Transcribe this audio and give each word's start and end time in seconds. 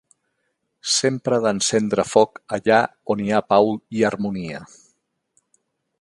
Sempre 0.93 1.37
ha 1.39 1.43
d'encendre 1.43 2.05
foc 2.13 2.41
allà 2.59 2.81
on 3.15 3.23
hi 3.27 3.29
ha 3.41 3.45
pau 3.53 3.73
i 3.99 4.03
harmonia! 4.11 4.67